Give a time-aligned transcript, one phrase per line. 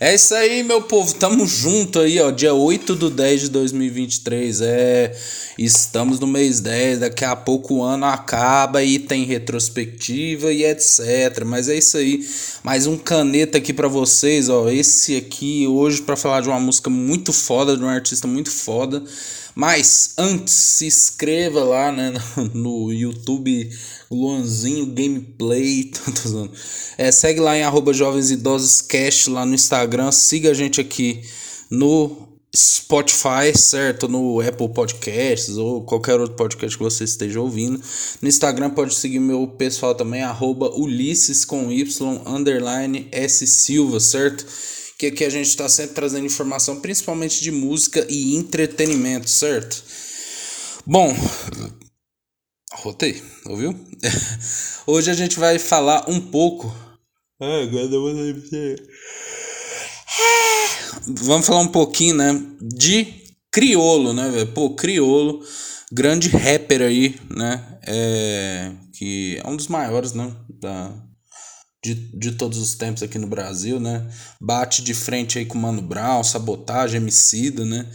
[0.00, 1.12] É isso aí, meu povo.
[1.14, 2.30] Tamo junto aí, ó.
[2.30, 4.60] Dia 8 do 10 de 2023.
[4.62, 5.16] É.
[5.58, 7.00] Estamos no mês 10.
[7.00, 11.44] Daqui a pouco o ano acaba e tem retrospectiva e etc.
[11.44, 12.26] Mas é isso aí.
[12.62, 14.68] Mais um caneta aqui para vocês, ó.
[14.68, 19.02] Esse aqui hoje para falar de uma música muito foda, de um artista muito foda.
[19.54, 22.12] Mas antes, se inscreva lá né,
[22.54, 23.70] no YouTube
[24.10, 25.90] Luanzinho Gameplay.
[26.98, 30.10] é, segue lá em arroba Jovens Idosos Cash lá no Instagram.
[30.12, 31.22] Siga a gente aqui
[31.70, 34.08] no Spotify, certo?
[34.08, 37.80] No Apple Podcasts ou qualquer outro podcast que você esteja ouvindo.
[38.20, 41.84] No Instagram pode seguir meu pessoal também, arroba Ulisses com Y,
[42.26, 44.44] underline S Silva, certo?
[45.00, 49.82] Que aqui a gente está sempre trazendo informação, principalmente de música e entretenimento, certo?
[50.84, 51.16] Bom,
[52.74, 53.74] rotei, ouviu?
[54.86, 56.66] Hoje a gente vai falar um pouco.
[57.40, 57.88] Ah, agora
[61.06, 62.38] Vamos falar um pouquinho, né?
[62.60, 63.06] De
[63.50, 64.52] Criolo, né, velho?
[64.52, 65.42] Pô, Criolo,
[65.90, 67.80] grande rapper aí, né?
[67.86, 70.30] É, que é um dos maiores, né?
[70.60, 70.92] Da,
[71.82, 74.06] de, de todos os tempos aqui no Brasil, né?
[74.40, 77.86] Bate de frente aí com Mano Brown, Sabotagem, Emicida, né?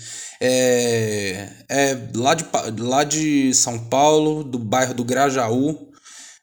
[0.42, 2.46] É, é lá, de,
[2.80, 5.92] lá de São Paulo, do bairro do Grajaú,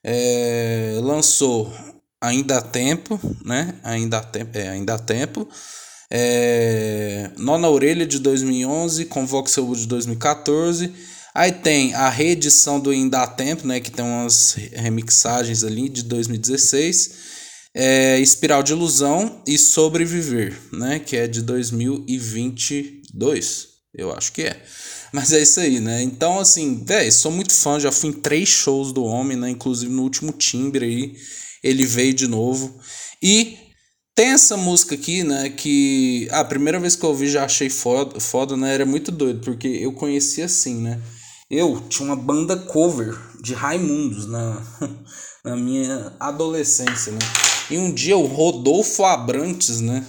[0.04, 1.72] é, lançou
[2.22, 3.74] Ainda há Tempo, né?
[3.82, 5.48] Ainda há Tempo, é, Ainda há Tempo.
[6.08, 10.92] É, Nona Orelha de 2011, Convoque Seu de 2014.
[11.34, 13.80] Aí tem a reedição do Ainda há Tempo, né?
[13.80, 17.32] Que tem umas remixagens ali de 2016
[17.74, 20.98] é Espiral de Ilusão e Sobreviver, né?
[20.98, 24.62] Que é de 2022, eu acho que é.
[25.12, 26.02] Mas é isso aí, né?
[26.02, 29.50] Então, assim, velho, sou muito fã, já fui em três shows do homem, né?
[29.50, 31.14] Inclusive no último timbre aí,
[31.62, 32.78] ele veio de novo.
[33.22, 33.58] E
[34.14, 35.50] tem essa música aqui, né?
[35.50, 38.74] Que ah, a primeira vez que eu ouvi já achei foda, foda, né?
[38.74, 41.00] Era muito doido, porque eu conheci assim, né?
[41.52, 44.56] Eu tinha uma banda cover de Raimundos na,
[45.44, 47.18] na minha adolescência, né?
[47.70, 50.02] E um dia o Rodolfo Abrantes, né?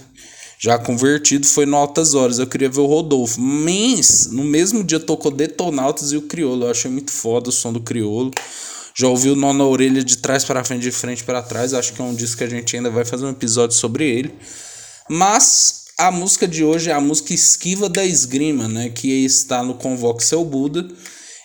[0.58, 2.38] Já convertido, foi no Altas Horas.
[2.38, 3.38] Eu queria ver o Rodolfo.
[3.38, 6.64] Mas no mesmo dia tocou Detonautas e o Criolo.
[6.64, 8.30] Eu achei muito foda o som do Criolo.
[8.94, 11.74] Já ouvi o Nó na Orelha de trás para frente, de frente para trás.
[11.74, 14.34] Acho que é um disco que a gente ainda vai fazer um episódio sobre ele.
[15.10, 18.88] Mas a música de hoje é a música Esquiva da Esgrima, né?
[18.88, 20.88] Que está no Convoque Seu Buda.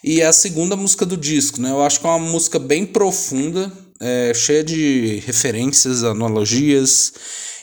[0.03, 1.71] E é a segunda música do disco, né?
[1.71, 7.13] Eu acho que é uma música bem profunda é, cheia de referências, analogias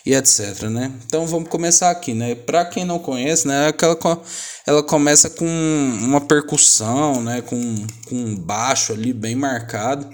[0.05, 0.93] e etc, né?
[1.07, 2.35] Então vamos começar aqui, né?
[2.35, 3.97] Para quem não conhece, né, aquela
[4.67, 10.09] ela começa com uma percussão, né, com, com um baixo ali bem marcado.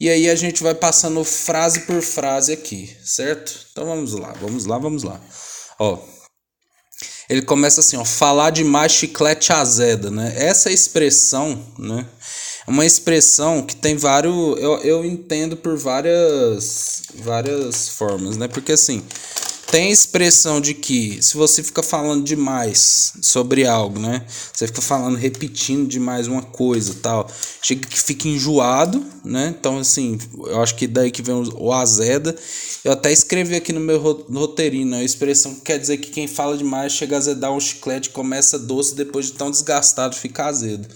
[0.00, 3.66] E aí a gente vai passando frase por frase aqui, certo?
[3.70, 5.20] Então vamos lá, vamos lá, vamos lá.
[5.78, 5.98] Ó,
[7.32, 10.34] ele começa assim, ó, falar demais chiclete azeda, né?
[10.36, 12.04] Essa expressão, né?
[12.66, 14.34] É uma expressão que tem vários.
[14.60, 18.48] Eu, eu entendo por várias, várias formas, né?
[18.48, 19.02] Porque assim,
[19.72, 24.22] tem a expressão de que se você fica falando demais sobre algo, né?
[24.52, 27.26] Você fica falando, repetindo demais uma coisa tal.
[27.62, 29.54] Chega que fica enjoado, né?
[29.58, 32.36] Então, assim, eu acho que daí que vem o azeda.
[32.84, 34.98] Eu até escrevi aqui no meu roteirinho, né?
[34.98, 38.58] a expressão que quer dizer que quem fala demais chega a azedar um chiclete, começa
[38.58, 40.86] doce, depois de tão desgastado fica azedo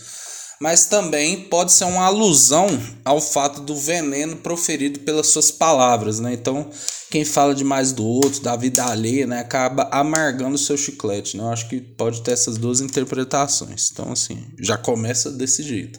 [0.60, 2.66] mas também pode ser uma alusão
[3.04, 6.32] ao fato do veneno proferido pelas suas palavras, né?
[6.32, 6.70] Então,
[7.10, 11.44] quem fala demais do outro, da vida alheia, né, acaba amargando o seu chiclete, né?
[11.44, 13.90] Eu acho que pode ter essas duas interpretações.
[13.92, 15.98] Então, assim, já começa desse jeito.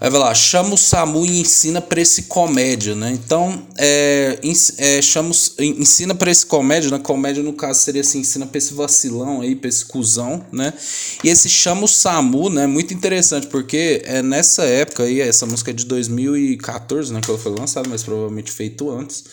[0.00, 3.12] Aí vai lá, chama o SAMU e ensina para esse comédia, né?
[3.12, 4.38] Então, é,
[4.78, 6.98] é, chama, ensina para esse comédia, né?
[6.98, 10.72] Comédia, no caso, seria assim, ensina para esse vacilão aí, para esse cuzão, né?
[11.22, 12.66] E esse chama o SAMU, né?
[12.66, 17.20] Muito interessante, porque é nessa época aí, essa música é de 2014, né?
[17.20, 19.24] Que ela foi lançada, mas provavelmente feito antes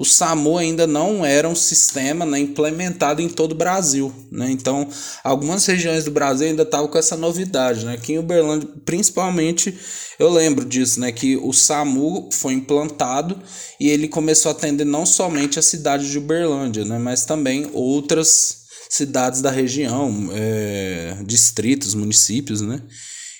[0.00, 4.10] o SAMU ainda não era um sistema né, implementado em todo o Brasil.
[4.32, 4.50] Né?
[4.50, 4.88] Então,
[5.22, 7.84] algumas regiões do Brasil ainda estavam com essa novidade.
[7.84, 7.92] Né?
[7.92, 9.78] Aqui em Uberlândia, principalmente,
[10.18, 11.12] eu lembro disso, né?
[11.12, 13.40] que o SAMU foi implantado
[13.78, 16.98] e ele começou a atender não somente a cidade de Uberlândia, né?
[16.98, 22.82] mas também outras cidades da região, é, distritos, municípios, né?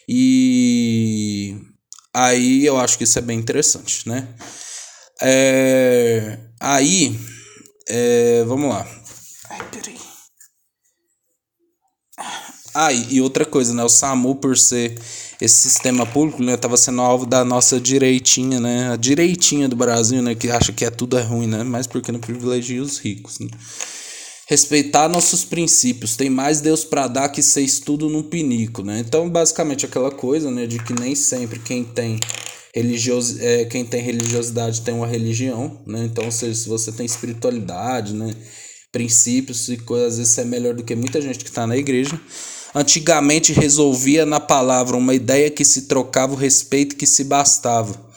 [0.09, 1.57] E
[2.15, 4.29] aí eu acho que isso é bem interessante, né?
[5.21, 7.19] É, Aí,
[7.89, 8.87] é, vamos lá.
[9.49, 10.10] Ai, peraí.
[12.83, 13.85] Ah, e, outra coisa, né?
[13.85, 14.99] O SAMU, por ser
[15.39, 16.57] esse sistema público, né?
[16.57, 18.91] Tava sendo alvo da nossa direitinha, né?
[18.91, 20.35] A direitinha do Brasil, né?
[20.35, 21.63] Que acha que é tudo é ruim, né?
[21.63, 23.49] Mas porque não privilegia os ricos, né?
[24.49, 26.17] Respeitar nossos princípios.
[26.17, 29.01] Tem mais Deus para dar que ser estudo no pinico, né?
[29.07, 30.67] Então, basicamente, aquela coisa, né?
[30.67, 32.19] De que nem sempre quem tem
[32.75, 36.03] religios, é, quem tem religiosidade tem uma religião, né?
[36.07, 38.35] Então, se, se você tem espiritualidade, né?
[38.91, 42.19] Princípios e coisas, às vezes é melhor do que muita gente que está na igreja.
[42.75, 48.11] Antigamente resolvia na palavra uma ideia que se trocava o respeito que se bastava.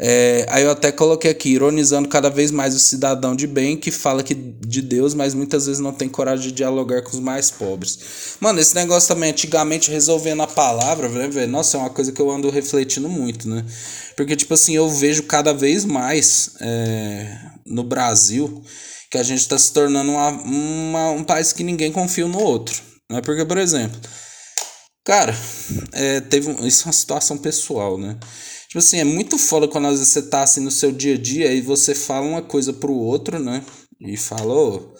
[0.00, 3.90] É, aí eu até coloquei aqui, ironizando cada vez mais o cidadão de bem que
[3.90, 7.50] fala que de Deus, mas muitas vezes não tem coragem de dialogar com os mais
[7.50, 7.98] pobres.
[8.38, 12.30] Mano, esse negócio também, antigamente resolvendo a palavra, velho, nossa, é uma coisa que eu
[12.30, 13.64] ando refletindo muito, né?
[14.16, 18.62] Porque, tipo assim, eu vejo cada vez mais é, no Brasil
[19.10, 22.87] que a gente está se tornando uma, uma, um país que ninguém confia no outro.
[23.10, 23.20] Né?
[23.22, 23.98] Porque, por exemplo,
[25.04, 25.34] cara,
[25.92, 28.18] é, teve um, isso é uma situação pessoal, né?
[28.68, 31.18] Tipo assim, é muito foda quando às vezes você tá assim no seu dia a
[31.18, 33.64] dia e você fala uma coisa pro outro, né?
[34.00, 34.94] E falou,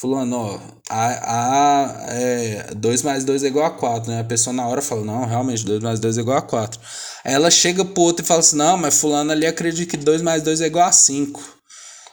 [0.00, 4.20] fulano, ó, a, a, é, 2 mais 2 é igual a 4, né?
[4.20, 6.80] A pessoa na hora fala, não, realmente, 2 mais 2 é igual a 4.
[7.24, 10.22] Aí ela chega pro outro e fala assim, não, mas fulano ali acredita que 2
[10.22, 11.59] mais 2 é igual a 5.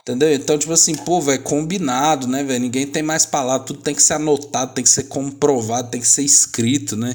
[0.08, 0.34] Entendeu?
[0.34, 2.62] Então, tipo assim, pô, velho, combinado, né, velho?
[2.62, 6.08] Ninguém tem mais palavra, tudo tem que ser anotado, tem que ser comprovado, tem que
[6.08, 7.14] ser escrito, né?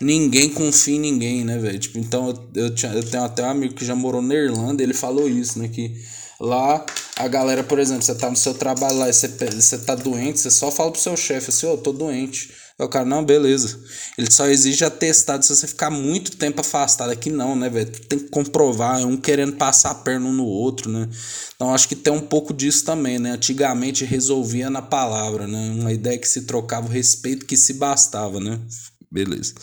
[0.00, 1.78] Ninguém confia em ninguém, né, velho?
[1.78, 4.92] Tipo, então eu, tinha, eu tenho até um amigo que já morou na Irlanda, ele
[4.92, 5.68] falou isso, né?
[5.68, 5.94] Que
[6.40, 6.84] lá
[7.14, 10.40] a galera, por exemplo, você tá no seu trabalho lá e você, você tá doente,
[10.40, 12.50] você só fala pro seu chefe assim, ô, oh, tô doente.
[12.82, 13.78] Aí o cara, não, beleza.
[14.18, 17.10] Ele só exige atestado se você ficar muito tempo afastado.
[17.10, 17.88] Aqui não, né, velho?
[17.90, 21.08] Tem que comprovar, é um querendo passar a perna um no outro, né?
[21.54, 23.30] Então acho que tem um pouco disso também, né?
[23.30, 25.70] Antigamente resolvia na palavra, né?
[25.78, 28.58] Uma ideia que se trocava o respeito que se bastava, né?
[29.10, 29.54] Beleza.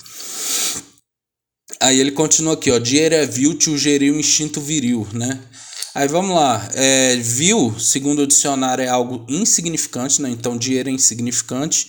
[1.81, 2.79] Aí ele continua aqui, ó.
[2.79, 5.41] Dinheiro é vil, tio geriu instinto viril, né?
[5.93, 6.69] Aí vamos lá.
[6.73, 10.29] É, vil, segundo o dicionário, é algo insignificante, né?
[10.29, 11.87] Então dinheiro é insignificante.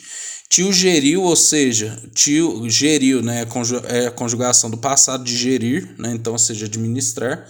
[0.51, 3.47] Tio geriu, ou seja, tio geriu, né?
[3.87, 6.11] É a conjugação do passado de gerir, né?
[6.13, 7.49] Então, ou seja, administrar.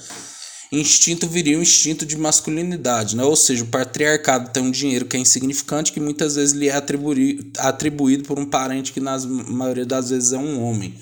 [0.71, 3.25] Instinto viril, instinto de masculinidade, né?
[3.25, 6.75] Ou seja, o patriarcado tem um dinheiro que é insignificante, que muitas vezes lhe é
[6.77, 10.95] atribuído, atribuído por um parente que na maioria das vezes é um homem.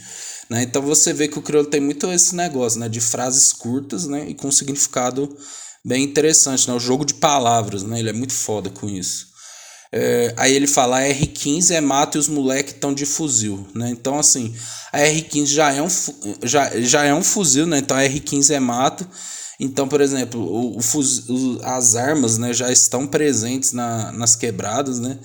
[0.49, 0.63] Né?
[0.63, 2.89] Então você vê que o crioulo tem muito esse negócio, né?
[2.89, 4.25] De frases curtas, né?
[4.29, 5.37] E com significado
[5.85, 6.75] bem interessante, né?
[6.75, 7.99] O jogo de palavras, né?
[7.99, 9.27] Ele é muito foda com isso.
[9.93, 13.89] É, aí ele fala, a R15 é mato e os moleques estão de fuzil, né?
[13.91, 14.55] Então, assim,
[14.93, 15.89] a R15 já é um,
[16.43, 17.79] já, já é um fuzil, né?
[17.79, 19.09] Então a R15 é mato
[19.61, 25.01] então, por exemplo, o, o, o, as armas né, já estão presentes na, nas quebradas,
[25.01, 25.19] né?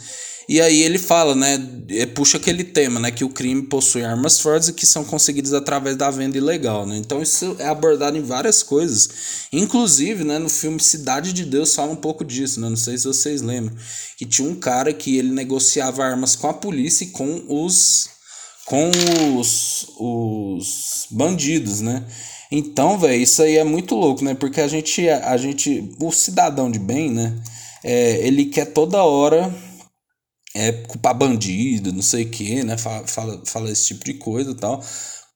[0.48, 1.60] E aí ele fala, né?
[1.90, 3.12] É, puxa aquele tema, né?
[3.12, 6.98] Que o crime possui armas fortes e que são conseguidas através da venda ilegal, né?
[6.98, 9.10] Então isso é abordado em várias coisas.
[9.52, 12.70] Inclusive, né, no filme Cidade de Deus fala um pouco disso, né?
[12.70, 13.76] Não sei se vocês lembram.
[14.18, 18.10] Que tinha um cara que ele negociava armas com a polícia e com os.
[18.66, 18.92] com
[19.40, 19.88] os.
[19.98, 22.04] os bandidos, né?
[22.52, 24.36] Então, velho, isso aí é muito louco, né?
[24.36, 27.34] Porque a gente, a gente, o cidadão de bem, né?
[27.84, 29.54] É, ele quer toda hora
[30.56, 32.78] é, culpar bandido, não sei o que, né?
[32.78, 34.84] Fala, fala, fala esse tipo de coisa e tal.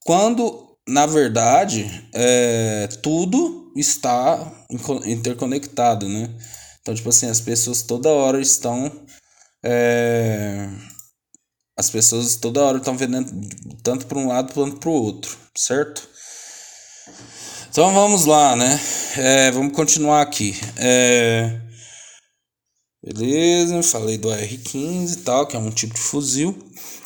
[0.05, 4.65] Quando, na verdade, é, tudo está
[5.05, 6.29] interconectado, né?
[6.81, 8.91] Então, tipo assim, as pessoas toda hora estão.
[9.63, 10.69] É,
[11.77, 13.31] as pessoas toda hora estão vendendo
[13.83, 16.07] tanto para um lado quanto para o outro, certo?
[17.69, 18.79] Então vamos lá, né?
[19.17, 20.55] É, vamos continuar aqui.
[20.77, 21.59] É,
[23.13, 26.55] beleza, falei do R15 e tal, que é um tipo de fuzil.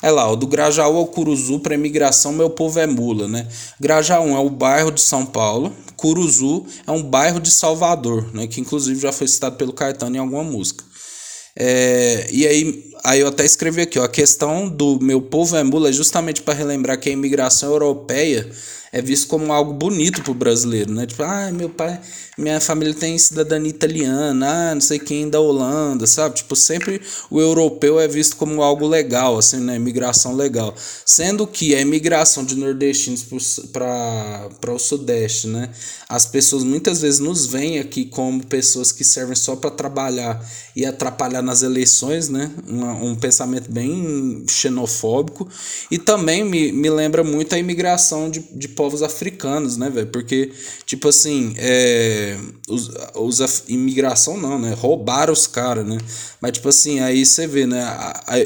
[0.02, 3.48] É lá, o do Grajaú ao Curuzu para imigração, meu povo é mula, né?
[3.80, 8.48] Grajaú é o bairro de São Paulo, Curuzu é um bairro de Salvador, né?
[8.48, 10.84] Que inclusive já foi citado pelo Caetano em alguma música.
[11.56, 15.64] É, e aí, aí eu até escrevi aqui, ó, a questão do meu povo é
[15.64, 18.50] mula é justamente para relembrar que a imigração europeia
[18.92, 21.06] é visto como algo bonito pro brasileiro, né?
[21.06, 22.00] Tipo, ah, meu pai,
[22.38, 26.36] minha família tem cidadania italiana, ah, não sei quem da Holanda, sabe?
[26.36, 29.78] Tipo, sempre o europeu é visto como algo legal, assim, né?
[29.78, 30.76] Imigração legal.
[31.06, 33.24] Sendo que a imigração de nordestinos
[33.72, 35.70] para o sudeste, né?
[36.10, 40.46] As pessoas muitas vezes nos veem aqui como pessoas que servem só para trabalhar
[40.76, 42.52] e atrapalhar nas eleições, né?
[42.68, 45.48] Um, um pensamento bem xenofóbico.
[45.90, 50.08] E também me, me lembra muito a imigração de, de povos africanos, né, velho?
[50.08, 50.52] Porque,
[50.88, 52.36] tipo assim, é,
[52.68, 54.74] os, os imigração não, né?
[54.74, 56.00] Roubaram os caras, né?
[56.42, 57.86] Mas, tipo assim, aí você vê, né?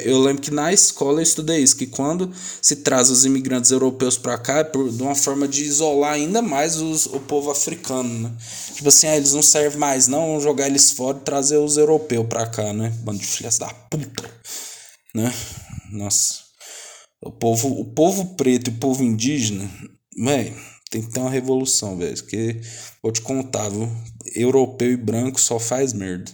[0.03, 2.29] Eu lembro que na escola eu estudei isso, que quando
[2.61, 6.41] se traz os imigrantes europeus para cá, é por, de uma forma de isolar ainda
[6.41, 8.33] mais os, o povo africano, né?
[8.73, 12.27] Tipo assim, ah, eles não servem mais, não, jogar eles fora e trazer os europeus
[12.27, 12.93] pra cá, né?
[13.05, 14.29] Bando de filhas da puta,
[15.15, 15.33] né?
[15.93, 16.43] Nossa.
[17.21, 19.69] O povo, o povo preto e o povo indígena,
[20.15, 20.53] velho,
[20.89, 22.15] tem que ter uma revolução, velho.
[22.15, 22.59] Porque,
[23.01, 23.89] vou te contar, viu?
[24.35, 26.31] Europeu e branco só faz merda.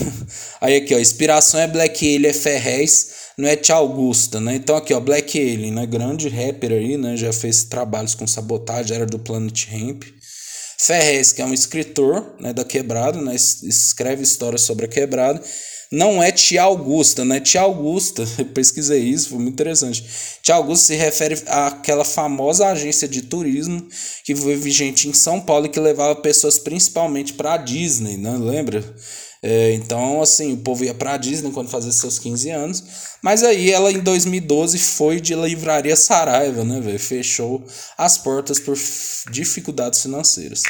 [0.60, 4.56] Aí aqui, ó, inspiração é Black Alien, é Ferrez, não é Tia Augusta, né?
[4.56, 5.86] Então aqui, ó, Black Alien, né?
[5.86, 7.16] Grande rapper aí, né?
[7.16, 10.04] Já fez trabalhos com sabotagem, era do Planet Ramp.
[10.80, 13.34] Ferrez, que é um escritor, né, da Quebrada, né?
[13.34, 15.42] Escreve histórias sobre a Quebrada
[15.90, 17.40] não é Tia Augusta, né?
[17.40, 20.04] Tia Augusta, eu pesquisei isso, foi muito interessante.
[20.42, 23.86] Tia Augusta se refere àquela famosa agência de turismo
[24.24, 28.36] que foi vigente em São Paulo e que levava pessoas principalmente para a Disney, né?
[28.36, 28.84] Lembra?
[29.42, 32.84] É, então, assim, o povo ia para a Disney quando fazia seus 15 anos.
[33.22, 36.98] Mas aí ela, em 2012, foi de livraria Saraiva, né?
[36.98, 37.64] Fechou
[37.96, 38.76] as portas por
[39.30, 40.62] dificuldades financeiras.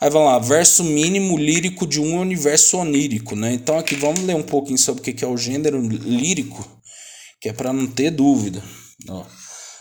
[0.00, 3.54] Aí vamos lá, verso mínimo lírico de um universo onírico, né?
[3.54, 6.68] Então aqui vamos ler um pouquinho sobre o que é o gênero lírico,
[7.40, 8.62] que é para não ter dúvida.
[9.08, 9.24] Ó.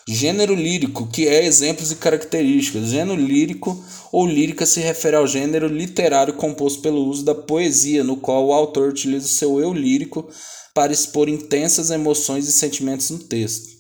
[0.08, 2.90] Gênero lírico, que é exemplos e características.
[2.90, 8.16] Gênero lírico ou lírica se refere ao gênero literário composto pelo uso da poesia, no
[8.16, 10.30] qual o autor utiliza o seu eu lírico
[10.74, 13.75] para expor intensas emoções e sentimentos no texto.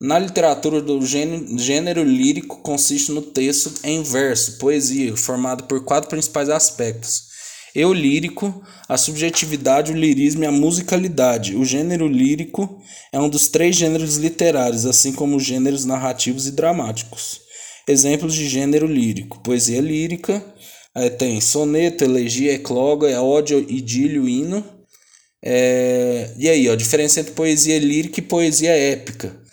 [0.00, 6.10] Na literatura do gênero, gênero lírico consiste no texto em verso, poesia, formado por quatro
[6.10, 7.28] principais aspectos:
[7.74, 11.56] eu lírico, a subjetividade, o lirismo e a musicalidade.
[11.56, 12.80] O gênero lírico
[13.12, 17.40] é um dos três gêneros literários, assim como os gêneros narrativos e dramáticos.
[17.88, 20.44] Exemplos de gênero lírico: poesia lírica,
[20.94, 24.64] aí tem soneto, elegia, ecloga, é ódio, idílio, hino.
[25.44, 26.32] É...
[26.36, 29.43] E aí, ó, diferença entre poesia lírica e poesia épica.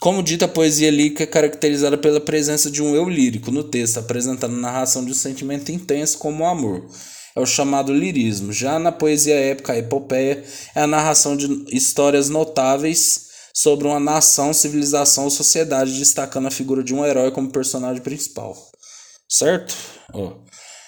[0.00, 3.98] Como dita, a poesia lírica é caracterizada pela presença de um eu lírico no texto,
[3.98, 6.86] apresentando a narração de um sentimento intenso como o amor.
[7.34, 8.52] É o chamado lirismo.
[8.52, 14.52] Já na poesia épica, a epopeia é a narração de histórias notáveis sobre uma nação,
[14.52, 18.56] civilização ou sociedade, destacando a figura de um herói como personagem principal.
[19.28, 19.74] Certo?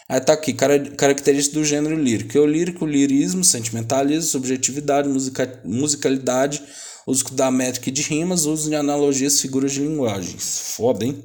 [0.09, 2.39] Aí tá aqui, características do gênero lírico.
[2.39, 6.63] O lírico, lirismo, sentimentalismo, subjetividade, musica, musicalidade,
[7.11, 10.75] uso da métrica e de rimas, uso de analogias, figuras de linguagens.
[10.77, 11.23] Foda, hein?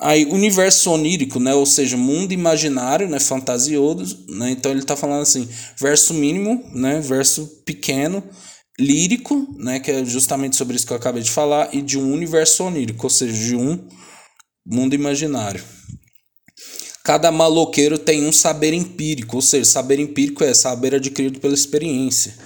[0.00, 1.54] Aí, universo onírico, né?
[1.54, 3.20] Ou seja, mundo imaginário, né?
[3.20, 4.50] Fantasioso, né?
[4.50, 5.48] Então ele está falando assim,
[5.78, 7.00] verso mínimo, né?
[7.00, 8.22] Verso pequeno,
[8.78, 9.78] lírico, né?
[9.78, 13.06] Que é justamente sobre isso que eu acabei de falar, e de um universo onírico,
[13.06, 13.88] ou seja, de um
[14.66, 15.62] mundo imaginário.
[17.04, 22.36] Cada maloqueiro tem um saber empírico, ou seja, saber empírico é saber adquirido pela experiência.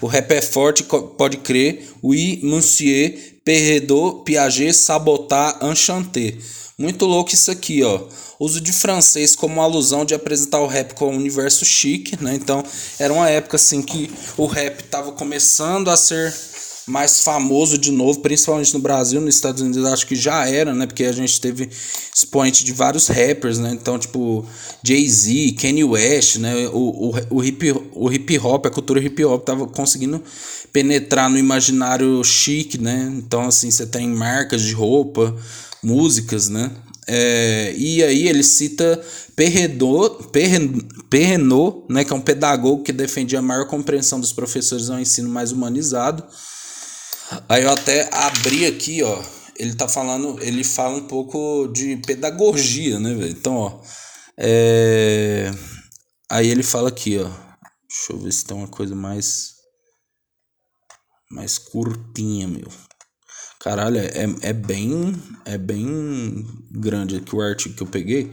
[0.00, 1.88] O rap é forte, pode crer.
[2.02, 6.36] Oui, monsieur, Perredot, Piaget, Sabotar, Enchanté.
[6.78, 8.00] Muito louco isso aqui, ó.
[8.38, 12.34] Uso de francês como alusão de apresentar o rap como um universo chique, né?
[12.34, 12.64] Então,
[12.98, 16.34] era uma época assim que o rap estava começando a ser
[16.86, 20.86] mais famoso de novo, principalmente no Brasil, nos Estados Unidos acho que já era, né?
[20.86, 21.68] Porque a gente teve
[22.14, 23.70] expoente de vários rappers, né?
[23.72, 24.44] Então, tipo,
[24.82, 26.68] Jay-Z, Kanye West, né?
[26.68, 30.22] O, o, o, hip, o hip hop, a cultura hip hop tava conseguindo
[30.72, 33.12] penetrar no imaginário chique, né?
[33.16, 35.36] Então, assim, você tem marcas de roupa,
[35.82, 36.70] músicas, né?
[37.06, 39.00] É, e aí ele cita
[39.34, 40.14] Perrenot,
[41.88, 45.50] né, que é um pedagogo que defendia a maior compreensão dos professores ao ensino mais
[45.50, 46.22] humanizado,
[47.48, 49.22] Aí eu até abri aqui, ó.
[49.56, 53.30] Ele tá falando, ele fala um pouco de pedagogia, né, velho?
[53.30, 53.80] Então, ó.
[54.36, 55.50] É...
[56.30, 57.28] Aí ele fala aqui, ó.
[57.28, 59.54] Deixa eu ver se tem uma coisa mais.
[61.30, 62.68] Mais curtinha, meu.
[63.60, 65.14] Caralho, é, é bem.
[65.44, 68.32] É bem grande aqui o artigo que eu peguei.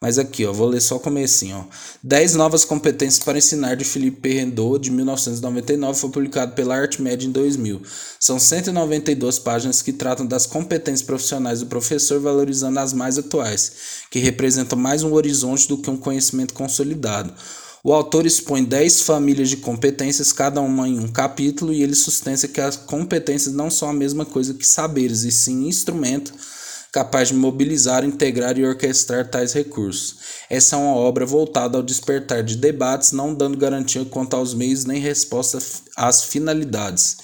[0.00, 1.74] Mas aqui, ó, vou ler só o comecinho, ó.
[2.02, 7.30] 10 novas competências para ensinar de Felipe Perrendot, de 1999, foi publicado pela ArtMed em
[7.30, 7.80] 2000.
[8.20, 13.72] São 192 páginas que tratam das competências profissionais do professor, valorizando as mais atuais,
[14.10, 17.32] que representam mais um horizonte do que um conhecimento consolidado.
[17.82, 22.46] O autor expõe 10 famílias de competências, cada uma em um capítulo, e ele sustenta
[22.48, 26.34] que as competências não são a mesma coisa que saberes, e sim instrumento
[26.96, 30.16] capaz de mobilizar, integrar e orquestrar tais recursos.
[30.48, 34.86] Essa é uma obra voltada ao despertar de debates, não dando garantia quanto aos meios
[34.86, 35.58] nem resposta
[35.94, 37.18] às finalidades.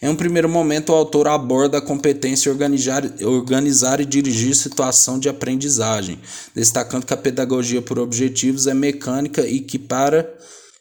[0.00, 5.28] Em um primeiro momento, o autor aborda a competência organizar, organizar e dirigir situação de
[5.28, 6.18] aprendizagem,
[6.54, 10.34] destacando que a pedagogia por objetivos é mecânica e que para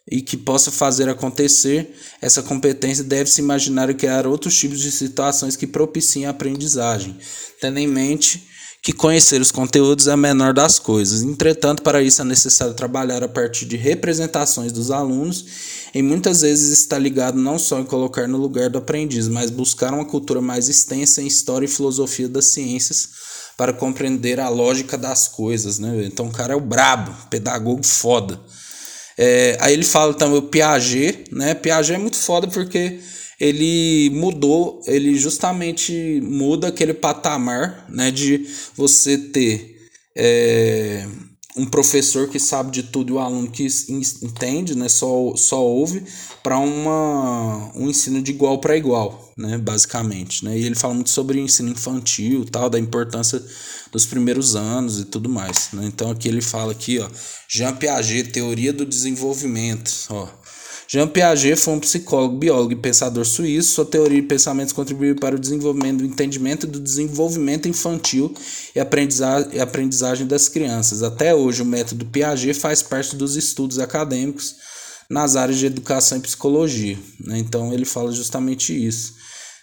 [0.09, 5.55] e que possa fazer acontecer, essa competência deve-se imaginar e criar outros tipos de situações
[5.55, 7.15] que propiciem a aprendizagem,
[7.61, 8.47] tendo em mente
[8.81, 11.21] que conhecer os conteúdos é a menor das coisas.
[11.21, 15.45] Entretanto, para isso é necessário trabalhar a partir de representações dos alunos
[15.93, 19.93] e muitas vezes está ligado não só em colocar no lugar do aprendiz, mas buscar
[19.93, 23.09] uma cultura mais extensa em história e filosofia das ciências
[23.57, 26.05] para compreender a lógica das coisas, né?
[26.05, 28.39] Então o cara é o brabo, pedagogo foda.
[29.21, 31.53] É, aí ele fala também o Piaget, né?
[31.53, 32.99] Piaget é muito foda porque
[33.37, 38.45] ele mudou, ele justamente muda aquele patamar, né, de
[38.75, 39.77] você ter
[40.15, 41.05] é,
[41.57, 43.67] um professor que sabe de tudo e o aluno que
[44.21, 46.01] entende, né, só, só ouve,
[46.41, 50.57] para um ensino de igual para igual, né, basicamente, né?
[50.57, 53.43] E ele fala muito sobre ensino infantil, tal, da importância
[53.91, 55.85] dos primeiros anos e tudo mais, né?
[55.85, 57.09] Então aqui ele fala aqui, ó,
[57.49, 60.27] Jean Piaget, teoria do desenvolvimento, ó.
[60.91, 63.73] Jean Piaget foi um psicólogo, biólogo e pensador suíço.
[63.73, 68.33] Sua teoria de pensamentos contribuiu para o desenvolvimento do entendimento do desenvolvimento infantil
[68.75, 71.03] e aprendizagem, aprendizagem das crianças.
[71.03, 74.55] Até hoje, o método Piaget faz parte dos estudos acadêmicos
[75.07, 76.97] nas áreas de educação e psicologia.
[77.23, 77.37] Né?
[77.37, 79.13] Então, ele fala justamente isso.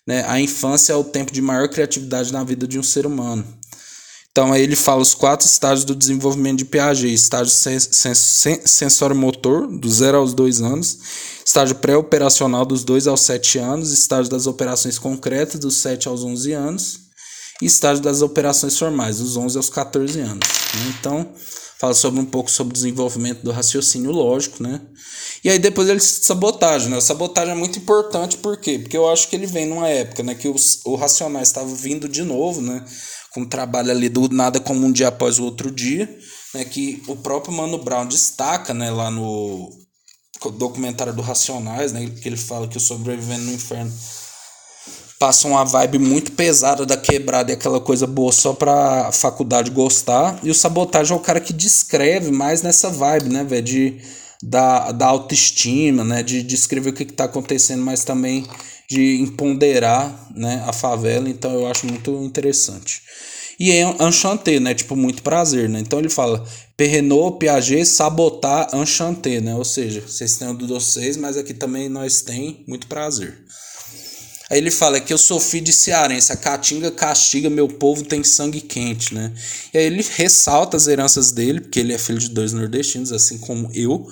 [0.06, 0.25] Né?
[0.28, 3.45] A infância é o tempo de maior criatividade na vida de um ser humano.
[4.37, 7.50] Então aí ele fala os quatro estágios do desenvolvimento de Piaget: estágio
[8.66, 10.99] sensório-motor, do 0 aos 2 anos,
[11.43, 16.52] estágio pré-operacional dos 2 aos 7 anos, estágio das operações concretas dos 7 aos 11
[16.52, 17.00] anos
[17.62, 20.47] e estágio das operações formais, dos 11 aos 14 anos.
[20.75, 20.95] Né?
[21.00, 21.26] Então,
[21.81, 24.83] fala sobre um pouco sobre o desenvolvimento do raciocínio lógico, né?
[25.43, 26.99] E aí depois ele sabotagem, né?
[26.99, 28.81] A sabotagem é muito importante, por quê?
[28.81, 30.52] Porque eu acho que ele vem numa época, né, que
[30.85, 32.85] o Racionais estava vindo de novo, né?
[33.40, 36.09] Um trabalho ali do nada como um dia após o outro dia,
[36.55, 39.71] né, que o próprio Mano Brown destaca, né, lá no
[40.59, 43.93] documentário do Racionais, né, que ele fala que o Sobrevivendo no Inferno
[45.19, 50.38] passa uma vibe muito pesada da quebrada e aquela coisa boa só pra faculdade gostar,
[50.43, 54.01] e o Sabotagem é o cara que descreve mais nessa vibe, né, velho, de
[54.42, 58.46] da, da autoestima, né, de descrever o que, que tá acontecendo, mas também
[58.88, 63.03] de empoderar né, a favela, então eu acho muito interessante.
[63.59, 64.75] E é enchanté, né?
[64.75, 65.81] Tipo, muito prazer, né?
[65.81, 66.46] Então ele fala
[66.77, 69.55] Perrenot, Piaget, Sabotar, enchanté, né?
[69.55, 73.38] Ou seja, vocês têm o do vocês, mas aqui também nós tem muito prazer.
[74.50, 78.22] Aí ele fala que eu sou filho de cearense, a caatinga castiga, meu povo tem
[78.22, 79.32] sangue quente, né?
[79.74, 83.38] E aí ele ressalta as heranças dele, porque ele é filho de dois nordestinos, assim
[83.38, 84.06] como eu,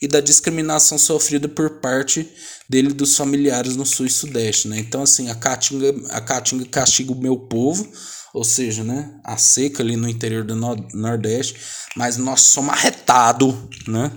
[0.00, 2.30] e da discriminação sofrida por parte
[2.68, 4.78] dele dos familiares no sul e sudeste, né?
[4.78, 7.90] Então, assim, a caatinga, a caatinga castiga o meu povo,
[8.32, 11.56] ou seja, né, a seca ali no interior do Nordeste,
[11.96, 13.54] mas nós somos arretados,
[13.88, 14.12] né?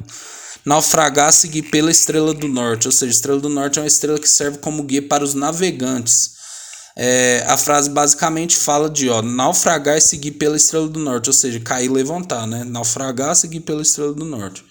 [0.66, 4.30] Naufragar, seguir pela Estrela do Norte, ou seja, Estrela do Norte é uma estrela que
[4.30, 6.32] serve como guia para os navegantes.
[6.96, 11.34] É, a frase basicamente fala de ó, naufragar e seguir pela Estrela do Norte, ou
[11.34, 12.64] seja, cair e levantar, né?
[12.64, 14.64] Naufragar, seguir pela Estrela do Norte.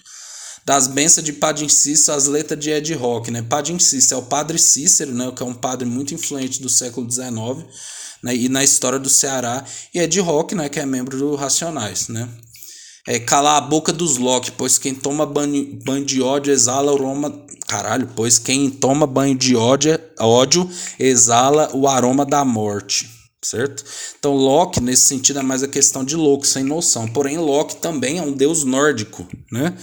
[0.65, 3.41] Das bênçãos de Padre Cícero, as letras de Ed Rock, né?
[3.41, 5.31] Padre Cícero é o Padre Cícero, né?
[5.35, 7.65] Que é um padre muito influente do século XIX
[8.23, 12.07] né, e na história do Ceará, e de rock, né, que é membro do Racionais,
[12.07, 12.27] né.
[13.05, 16.95] É calar a boca dos Loki, pois quem toma banho, banho de ódio exala o
[16.95, 17.45] aroma.
[17.67, 23.11] Caralho, pois quem toma banho de ódio, ódio exala o aroma da morte.
[23.43, 23.83] Certo?
[24.17, 27.05] Então, Loki, nesse sentido, é mais a questão de louco, sem noção.
[27.09, 29.75] Porém, Loki também é um deus nórdico, né?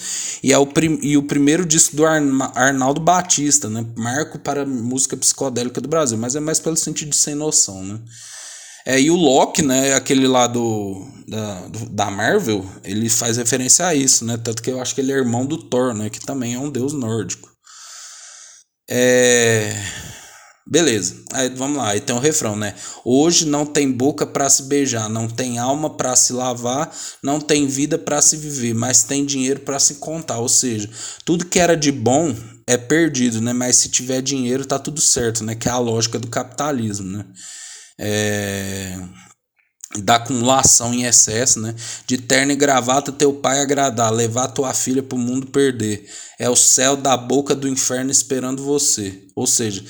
[0.43, 3.85] E, é o, prim e o primeiro disco do Arnaldo Batista, né?
[3.99, 8.01] Marco para música psicodélica do Brasil, mas é mais pelo sentido de sem noção, né?
[8.87, 13.95] É, e o Loki, né, aquele lá do da, da Marvel, ele faz referência a
[13.95, 14.37] isso, né?
[14.37, 16.11] Tanto que eu acho que ele é irmão do Thor, né?
[16.11, 17.49] Que também é um deus nórdico.
[18.91, 19.73] É...
[20.67, 22.75] Beleza, aí vamos lá, aí tem o um refrão, né?
[23.05, 27.67] Hoje não tem boca para se beijar, não tem alma para se lavar, não tem
[27.67, 30.39] vida para se viver, mas tem dinheiro para se contar.
[30.39, 30.89] Ou seja,
[31.25, 32.35] tudo que era de bom
[32.67, 33.53] é perdido, né?
[33.53, 35.55] Mas se tiver dinheiro tá tudo certo, né?
[35.55, 37.25] Que é a lógica do capitalismo, né?
[38.03, 38.99] É,
[39.99, 41.75] da acumulação em excesso, né?
[42.07, 46.09] De terno e gravata teu pai agradar, levar tua filha pro mundo perder.
[46.39, 49.27] É o céu da boca do inferno esperando você.
[49.37, 49.85] Ou seja,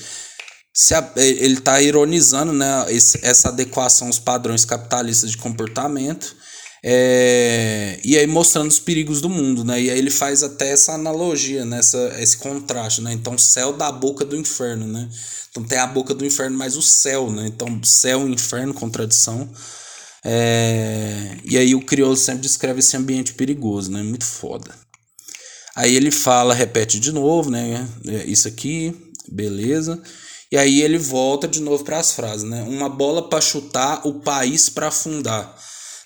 [0.73, 6.35] se a, ele está ironizando né, esse, essa adequação aos padrões capitalistas de comportamento.
[6.83, 9.79] É, e aí mostrando os perigos do mundo, né?
[9.81, 11.77] E aí ele faz até essa analogia, né?
[11.77, 13.13] Essa, esse contraste, né?
[13.13, 15.07] Então, céu da boca do inferno, né?
[15.51, 17.47] Então tem a boca do inferno, mas o céu, né?
[17.47, 19.49] Então, céu e inferno, contradição.
[20.23, 24.01] É, e aí o crioulo sempre descreve esse ambiente perigoso, né?
[24.01, 24.73] Muito foda.
[25.75, 27.87] Aí ele fala, repete de novo, né?
[28.07, 28.95] É, isso aqui,
[29.31, 30.01] beleza.
[30.51, 32.63] E aí ele volta de novo para as frases, né?
[32.63, 35.55] Uma bola para chutar, o país para afundar.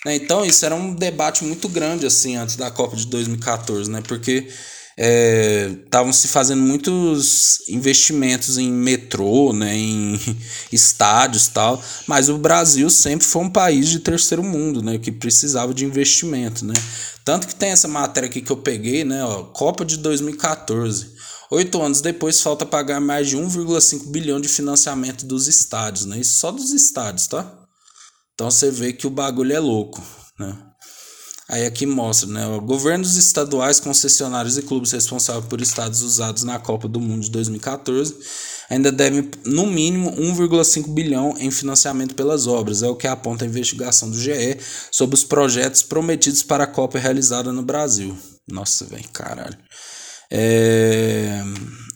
[0.06, 0.16] Né?
[0.16, 4.02] Então isso era um debate muito grande assim antes da Copa de 2014, né?
[4.08, 4.48] Porque
[4.98, 10.18] estavam é, se fazendo muitos investimentos em metrô, né, em
[10.72, 15.74] estádios tal, mas o Brasil sempre foi um país de terceiro mundo, né, que precisava
[15.74, 16.74] de investimento, né.
[17.26, 21.14] Tanto que tem essa matéria aqui que eu peguei, né, ó, Copa de 2014.
[21.52, 26.38] Oito anos depois falta pagar mais de 1,5 bilhão de financiamento dos estádios, né, isso
[26.38, 27.65] só dos estádios, tá?
[28.36, 30.04] Então você vê que o bagulho é louco,
[30.38, 30.56] né?
[31.50, 32.60] Aí aqui mostra, né?
[32.64, 38.16] Governos estaduais, concessionários e clubes responsáveis por estados usados na Copa do Mundo de 2014
[38.70, 42.84] ainda devem, no mínimo, 1,5 bilhão em financiamento pelas obras.
[42.84, 44.58] É o que aponta a investigação do GE
[44.92, 48.18] sobre os projetos prometidos para a Copa realizada no Brasil.
[48.48, 49.58] Nossa, velho, caralho.
[50.32, 51.44] É...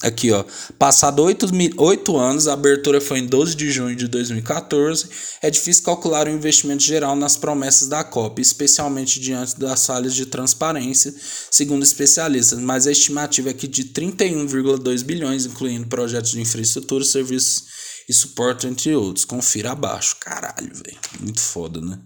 [0.02, 0.46] Aqui, ó.
[0.78, 1.46] Passado oito,
[1.78, 5.10] oito anos, a abertura foi em 12 de junho de 2014.
[5.42, 10.26] É difícil calcular o investimento geral nas promessas da COP, especialmente diante das falhas de
[10.26, 11.14] transparência,
[11.52, 17.66] segundo especialistas, mas a estimativa é que de 31,2 bilhões, incluindo projetos de infraestrutura, serviços
[18.08, 19.26] e suporte, entre outros.
[19.26, 20.16] Confira abaixo.
[20.22, 20.98] Caralho, velho.
[21.20, 22.00] Muito foda, né?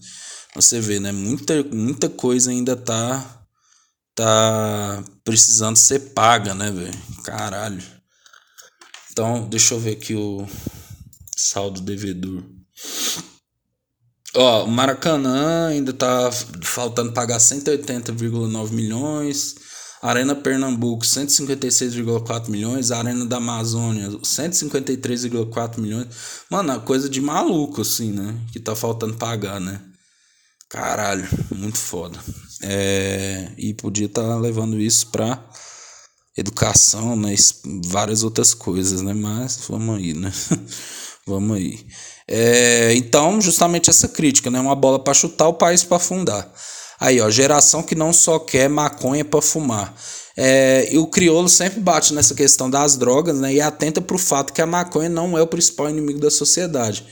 [0.56, 1.12] Você vê, né?
[1.12, 3.43] Muita, muita coisa ainda tá
[4.16, 6.98] tá precisando ser paga, né, velho?
[7.24, 7.84] Caralho.
[9.12, 10.48] Então, deixa eu ver aqui o
[11.36, 12.44] saldo devedor.
[14.36, 16.32] Ó, o Maracanã ainda tá
[16.64, 19.56] faltando pagar 180,9 milhões.
[20.02, 22.92] Arena Pernambuco, 156,4 milhões.
[22.92, 26.08] Arena da Amazônia, 153,4 milhões.
[26.50, 28.36] Mano, é coisa de maluco, assim, né?
[28.52, 29.80] Que tá faltando pagar, né?
[30.68, 32.20] Caralho, muito foda.
[32.64, 35.44] É, e podia estar tá levando isso para
[36.38, 37.36] educação, né?
[37.86, 39.14] Várias outras coisas, né?
[39.14, 40.32] Mas vamos aí, né?
[41.28, 41.86] vamos aí.
[42.28, 44.60] É, então, justamente essa crítica, né?
[44.60, 46.52] Uma bola para chutar, o país para afundar.
[47.00, 49.94] Aí, ó, geração que não só quer maconha para fumar.
[50.36, 53.54] É, e o crioulo sempre bate nessa questão das drogas, né?
[53.54, 57.06] E atenta para o fato que a maconha não é o principal inimigo da sociedade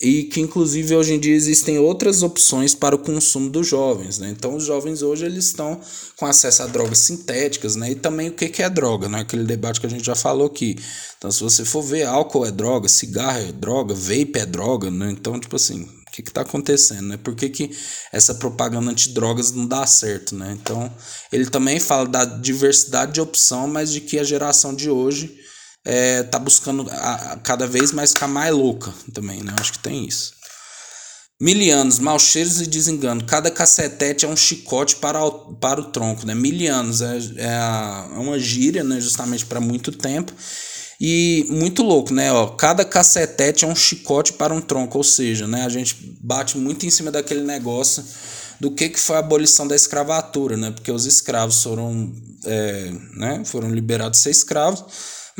[0.00, 4.30] e que inclusive hoje em dia existem outras opções para o consumo dos jovens, né?
[4.30, 5.78] Então os jovens hoje eles estão
[6.16, 7.90] com acesso a drogas sintéticas, né?
[7.90, 9.20] E também o que é droga, né?
[9.20, 10.76] Aquele debate que a gente já falou aqui.
[11.18, 15.10] Então se você for ver, álcool é droga, cigarro é droga, vape é droga, né?
[15.10, 17.18] Então tipo assim, o que está acontecendo, né?
[17.18, 17.70] Por que, que
[18.10, 20.58] essa propaganda antidrogas não dá certo, né?
[20.60, 20.92] Então,
[21.30, 25.38] ele também fala da diversidade de opção, mas de que a geração de hoje
[25.84, 29.54] é, tá buscando a, a, cada vez mais ficar mais louca também, né?
[29.58, 30.32] Acho que tem isso.
[31.40, 33.24] Milianos, mal cheiros e desengano.
[33.24, 36.34] Cada cacetete é um chicote para o, para o tronco, né?
[36.34, 39.00] Milianos é, é, é uma gíria, né?
[39.00, 40.34] Justamente para muito tempo.
[41.00, 42.30] E muito louco, né?
[42.30, 45.64] Ó, cada cacetete é um chicote para um tronco, ou seja, né?
[45.64, 48.04] A gente bate muito em cima daquele negócio
[48.60, 50.70] do que, que foi a abolição da escravatura, né?
[50.70, 52.12] Porque os escravos foram,
[52.44, 53.42] é, né?
[53.46, 54.84] foram liberados a ser escravos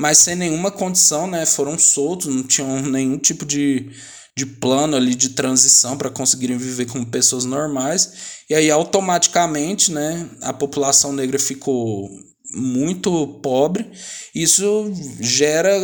[0.00, 1.44] mas sem nenhuma condição, né?
[1.44, 3.90] Foram soltos, não tinham nenhum tipo de,
[4.34, 8.12] de plano ali de transição para conseguirem viver como pessoas normais.
[8.48, 12.08] E aí automaticamente, né, a população negra ficou
[12.54, 13.90] muito pobre.
[14.34, 15.78] Isso gera,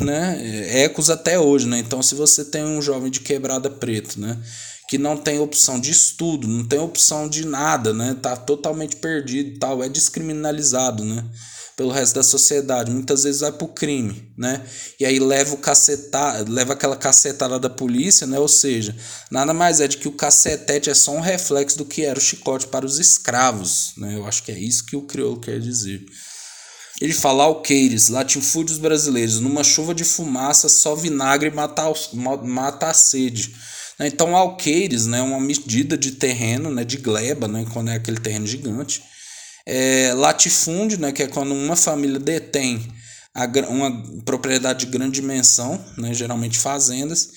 [0.00, 1.78] né, ecos até hoje, né?
[1.78, 4.36] Então se você tem um jovem de quebrada preto, né,
[4.88, 8.16] que não tem opção de estudo, não tem opção de nada, né?
[8.20, 11.24] Tá totalmente perdido, tal, é descriminalizado, né?
[11.76, 14.64] Pelo resto da sociedade, muitas vezes vai pro crime, né?
[14.98, 18.38] E aí leva o cacetar, leva aquela cacetada da polícia, né?
[18.38, 18.96] Ou seja,
[19.30, 22.22] nada mais é de que o cacetete é só um reflexo do que era o
[22.22, 24.16] chicote para os escravos, né?
[24.16, 26.02] Eu acho que é isso que o crioulo quer dizer.
[26.98, 31.92] Ele fala alqueires, latifúndios brasileiros, numa chuva de fumaça, só vinagre mata,
[32.42, 33.54] mata a sede.
[33.98, 34.06] Né?
[34.06, 38.18] Então, alqueires né, é uma medida de terreno, né, de gleba, né, quando é aquele
[38.18, 39.02] terreno gigante,
[39.66, 42.86] é, latifúndio, né, que é quando uma família detém
[43.34, 43.90] a, uma
[44.24, 47.30] propriedade de grande dimensão, né, geralmente fazendas,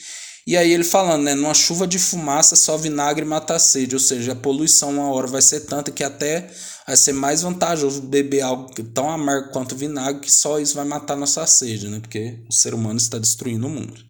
[0.45, 3.99] e aí ele falando, né, numa chuva de fumaça só vinagre mata a sede, ou
[3.99, 6.49] seja, a poluição uma hora vai ser tanta que até
[6.87, 11.15] vai ser mais vantajoso beber algo tão amargo quanto vinagre, que só isso vai matar
[11.15, 14.08] nossa sede, né, porque o ser humano está destruindo o mundo.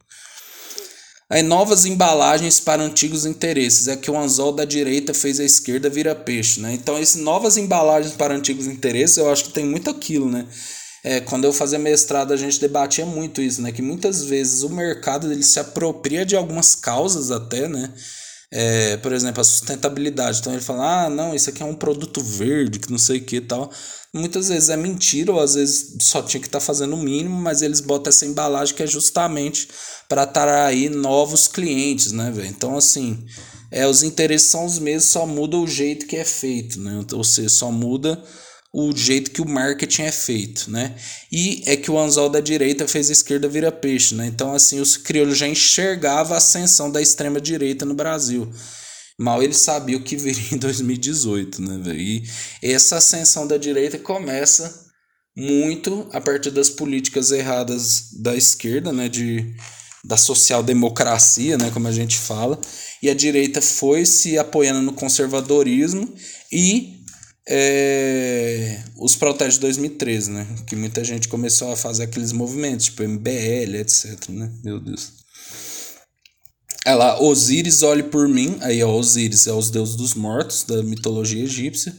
[1.31, 3.87] Aí novas embalagens para antigos interesses.
[3.87, 6.73] É que o anzol da direita fez a esquerda vira peixe, né?
[6.73, 10.47] Então, esse novas embalagens para antigos interesses, eu acho que tem muito aquilo, né?
[11.03, 13.71] É, quando eu fazia mestrado, a gente debatia muito isso, né?
[13.71, 17.93] Que muitas vezes o mercado ele se apropria de algumas causas até, né?
[18.51, 20.39] É, por exemplo, a sustentabilidade.
[20.39, 23.23] Então ele fala, ah, não, isso aqui é um produto verde, que não sei o
[23.23, 23.71] que e tal.
[24.11, 27.35] Muitas vezes é mentira, ou às vezes só tinha que estar tá fazendo o mínimo,
[27.35, 29.67] mas eles botam essa embalagem que é justamente
[30.07, 32.47] para atrair novos clientes, né, velho?
[32.47, 33.23] Então, assim,
[33.69, 37.05] é, os interesses são os mesmos, só muda o jeito que é feito, né?
[37.13, 38.19] Ou seja, só muda
[38.71, 40.95] o jeito que o marketing é feito, né?
[41.31, 44.27] E é que o anzol da direita fez a esquerda vira peixe, né?
[44.27, 48.51] Então, assim, os crioulos já enxergavam a ascensão da extrema direita no Brasil.
[49.17, 51.93] Mal ele sabia o que viria em 2018, né?
[51.95, 52.23] E
[52.61, 54.87] essa ascensão da direita começa
[55.35, 59.55] muito a partir das políticas erradas da esquerda, né, de
[60.03, 62.59] da social-democracia, né, como a gente fala,
[63.03, 66.13] e a direita foi se apoiando no conservadorismo
[66.49, 66.98] e
[67.51, 70.47] é, os protestos de 2013, né?
[70.67, 74.51] Que muita gente começou a fazer aqueles movimentos, tipo MBL, etc, né?
[74.63, 75.13] Meu Deus.
[76.85, 78.57] É lá, Osíris, olhe por mim.
[78.61, 81.93] Aí, ó, Osíris é os deuses dos mortos, da mitologia egípcia.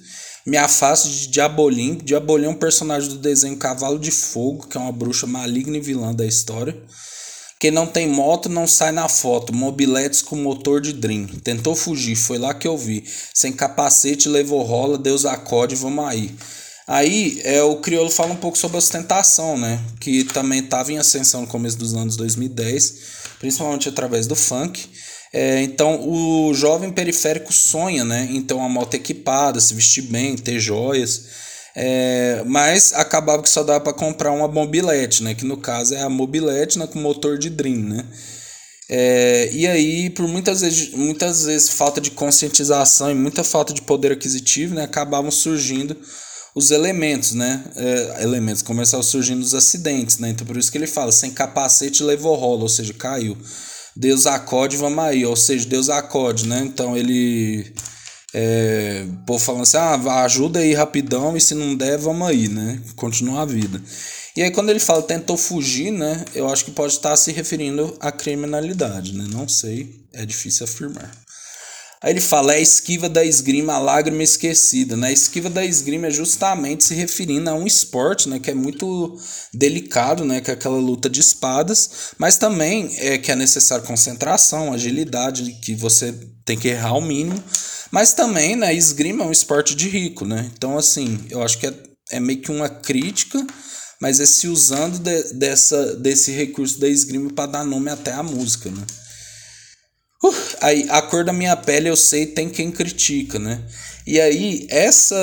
[0.47, 1.97] Me afaste de Diabolim.
[1.97, 5.81] Diabolim é um personagem do desenho Cavalo de Fogo, que é uma bruxa maligna e
[5.81, 6.81] vilã da história.
[7.61, 9.55] Quem não tem moto não sai na foto.
[9.55, 11.27] Mobiletes com motor de Dream.
[11.45, 13.05] Tentou fugir, foi lá que eu vi.
[13.35, 16.35] Sem capacete, levou rola, Deus acode, vamos aí.
[16.89, 19.79] Aí é, o Criolo fala um pouco sobre a ostentação, né?
[20.01, 22.95] Que também estava em ascensão no começo dos anos 2010,
[23.39, 24.89] principalmente através do funk.
[25.31, 28.27] É, então o jovem periférico sonha, né?
[28.33, 31.50] Então a moto equipada, se vestir bem, ter joias.
[31.75, 35.35] É, mas acabava que só dava para comprar uma mobilete, né?
[35.35, 38.05] Que no caso é a mobilete né, com motor de Dream, né?
[38.89, 43.83] É, e aí, por muitas vezes, muitas vezes falta de conscientização e muita falta de
[43.83, 44.83] poder aquisitivo, né?
[44.83, 45.97] Acabavam surgindo
[46.55, 47.65] os elementos, né?
[47.77, 50.31] É, elementos começaram surgindo os acidentes, né?
[50.31, 53.37] Então por isso que ele fala, sem capacete levou rola, ou seja, caiu.
[53.95, 56.61] Deus acode, vamos aí, ou seja, Deus acode, né?
[56.65, 57.73] Então ele
[58.33, 62.49] é, o povo falando assim, ah, ajuda aí rapidão e se não der, vamos aí,
[62.49, 62.81] né?
[62.97, 63.83] Continua a vida.
[64.37, 66.25] E aí quando ele fala tentou fugir, né?
[66.35, 69.27] Eu acho que pode estar se referindo à criminalidade, né?
[69.29, 71.11] Não sei, é difícil afirmar.
[72.03, 74.97] Aí ele fala, é a esquiva da esgrima, a lágrima esquecida.
[74.97, 75.09] Né?
[75.09, 79.19] A esquiva da esgrima é justamente se referindo a um esporte né, que é muito
[79.53, 84.73] delicado, né, que é aquela luta de espadas, mas também é que é necessário concentração,
[84.73, 86.15] agilidade, que você
[86.51, 87.43] tem que errar o mínimo.
[87.93, 90.51] Mas também, né, esgrima é um esporte de rico, né?
[90.57, 91.75] Então, assim, eu acho que é,
[92.11, 93.45] é meio que uma crítica,
[94.01, 98.23] mas é se usando de, dessa, desse recurso da esgrima para dar nome até à
[98.23, 98.83] música, né?
[100.23, 103.65] Uh, aí, a cor da minha pele eu sei, tem quem critica, né?
[104.11, 105.15] E aí, essa.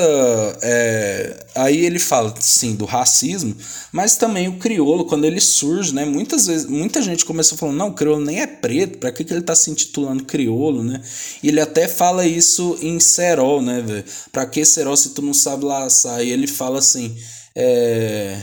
[0.62, 3.54] É, aí ele fala, sim, do racismo,
[3.92, 6.06] mas também o crioulo, quando ele surge, né?
[6.06, 9.34] Muitas vezes, muita gente começou falando, não, o crioulo nem é preto, pra que, que
[9.34, 11.02] ele tá se intitulando crioulo, né?
[11.42, 14.04] E ele até fala isso em Serol, né, velho?
[14.32, 16.24] Pra que Serol se tu não sabe laçar?
[16.24, 17.14] E ele fala assim,
[17.54, 18.40] é.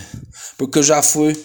[0.60, 1.36] Porque eu já fui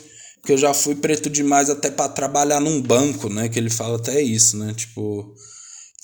[0.44, 3.48] que eu já fui preto demais até para trabalhar num banco, né?
[3.48, 4.74] Que ele fala até isso, né?
[4.74, 5.34] Tipo,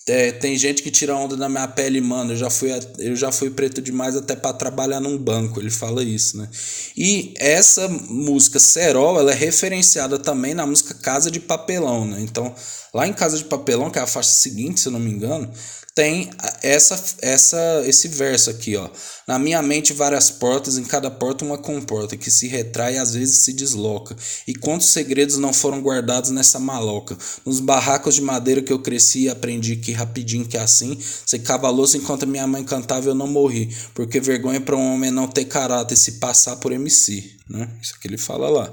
[0.08, 2.32] é, tem gente que tira onda da minha pele, mano.
[2.32, 5.60] Eu já fui, eu já fui preto demais até para trabalhar num banco.
[5.60, 6.48] Ele fala isso, né?
[6.96, 12.20] E essa música Serol, ela é referenciada também na música Casa de Papelão, né?
[12.20, 12.54] Então,
[12.94, 15.50] lá em Casa de Papelão, que é a faixa seguinte, se eu não me engano,
[15.96, 16.28] tem
[16.62, 18.86] essa, essa, esse verso aqui, ó.
[19.26, 23.14] Na minha mente várias portas, em cada porta uma comporta, que se retrai e às
[23.14, 24.14] vezes se desloca.
[24.46, 27.16] E quantos segredos não foram guardados nessa maloca?
[27.46, 31.38] Nos barracos de madeira que eu cresci e aprendi que rapidinho que é assim, se
[31.38, 35.46] cavalou-se enquanto minha mãe cantava eu não morri, porque vergonha para um homem não ter
[35.46, 37.70] caráter se passar por MC, né?
[37.80, 38.70] Isso que ele fala lá.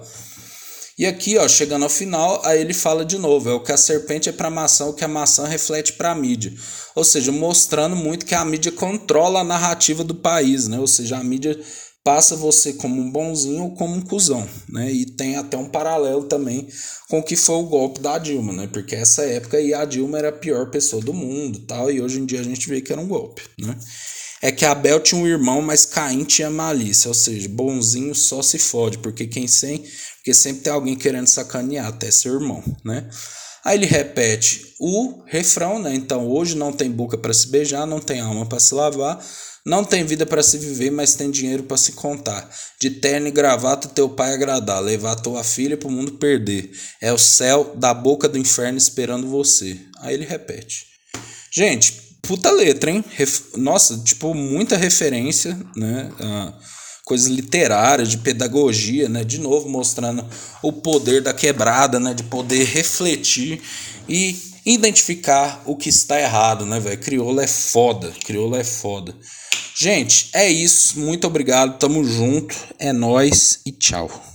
[0.97, 3.77] E aqui, ó, chegando ao final, aí ele fala de novo: é o que a
[3.77, 6.53] serpente é para a maçã, o que a maçã reflete para a mídia.
[6.95, 10.79] Ou seja, mostrando muito que a mídia controla a narrativa do país, né?
[10.79, 11.59] Ou seja, a mídia
[12.03, 14.91] passa você como um bonzinho ou como um cuzão, né?
[14.91, 16.67] E tem até um paralelo também
[17.09, 18.69] com o que foi o golpe da Dilma, né?
[18.71, 22.19] Porque essa época aí a Dilma era a pior pessoa do mundo, tal, e hoje
[22.19, 23.75] em dia a gente vê que era um golpe, né?
[24.43, 28.59] É que Abel tinha um irmão, mas Caim tinha malícia, ou seja, bonzinho só se
[28.59, 29.81] fode, porque quem sem
[30.17, 33.09] porque sempre tem alguém querendo sacanear, até seu irmão, né?
[33.63, 35.95] Aí ele repete o refrão, né?
[35.95, 39.25] Então hoje não tem boca para se beijar, não tem alma para se lavar,
[39.65, 42.49] não tem vida para se viver, mas tem dinheiro para se contar.
[42.81, 46.69] De terno e gravata teu pai agradar, levar tua filha pro mundo perder.
[47.01, 49.79] É o céu da boca do inferno esperando você.
[49.99, 50.85] Aí ele repete.
[51.53, 53.03] Gente, puta letra, hein?
[53.11, 53.41] Ref...
[53.55, 56.09] Nossa, tipo, muita referência, né?
[56.19, 56.53] Ah,
[57.05, 59.23] coisas literárias, de pedagogia, né?
[59.23, 60.25] De novo mostrando
[60.63, 62.13] o poder da quebrada, né?
[62.13, 63.61] De poder refletir
[64.09, 66.97] e identificar o que está errado, né, velho?
[66.97, 69.13] Crioula é foda, crioula é foda.
[69.75, 70.99] Gente, é isso.
[70.99, 72.55] Muito obrigado, tamo junto.
[72.79, 74.32] É nós e tchau.